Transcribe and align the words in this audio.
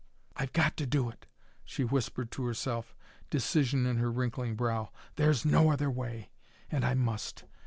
"I've 0.35 0.51
got 0.51 0.77
to 0.77 0.87
do 0.87 1.11
it," 1.11 1.27
she 1.63 1.83
whispered 1.83 2.31
to 2.31 2.45
herself, 2.45 2.95
decision 3.29 3.85
in 3.85 3.97
her 3.97 4.11
wrinkling 4.11 4.55
brow. 4.55 4.89
"There's 5.15 5.45
no 5.45 5.69
other 5.71 5.91
way, 5.91 6.31
and 6.71 6.83
I 6.83 6.95
must. 6.95 7.43